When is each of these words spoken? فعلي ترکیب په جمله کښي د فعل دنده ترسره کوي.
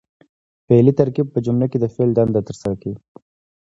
فعلي 0.67 0.93
ترکیب 0.99 1.27
په 1.31 1.39
جمله 1.45 1.65
کښي 1.71 1.79
د 1.81 1.85
فعل 1.93 2.09
دنده 2.17 2.41
ترسره 2.47 2.75
کوي. 2.81 2.97